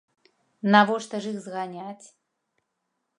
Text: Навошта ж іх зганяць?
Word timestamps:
Навошта 0.75 1.19
ж 1.25 1.35
іх 1.35 1.39
зганяць? 1.45 2.07